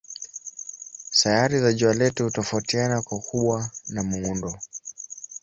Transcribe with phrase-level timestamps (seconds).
[1.09, 4.57] Sayari za jua letu hutofautiana kwa ukubwa na muundo.